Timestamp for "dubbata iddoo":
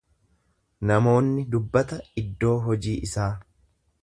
1.57-2.57